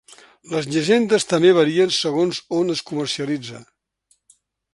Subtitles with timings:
[0.53, 3.63] Les llegendes també varien segons on es comercialitza.